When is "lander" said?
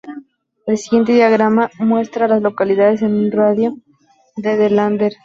4.71-5.13